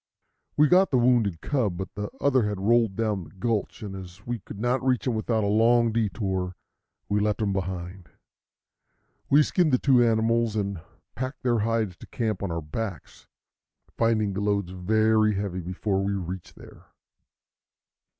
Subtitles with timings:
[0.57, 4.25] We got the wounded cub, but the other had rolled down the gulch; and as
[4.25, 6.55] we could not reach him without a long detour,
[7.07, 8.09] we left him behind.
[9.29, 10.81] We skinned the two animals and
[11.13, 13.27] packed their hides to camp on our backs,
[13.95, 16.87] finding the loads very heavy before we reached there.